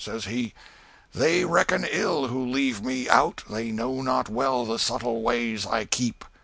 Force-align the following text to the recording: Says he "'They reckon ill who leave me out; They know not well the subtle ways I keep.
Says 0.03 0.25
he 0.25 0.55
"'They 1.13 1.45
reckon 1.45 1.85
ill 1.87 2.25
who 2.29 2.43
leave 2.43 2.81
me 2.81 3.07
out; 3.07 3.43
They 3.47 3.69
know 3.69 4.01
not 4.01 4.29
well 4.29 4.65
the 4.65 4.79
subtle 4.79 5.21
ways 5.21 5.63
I 5.67 5.85
keep. 5.85 6.25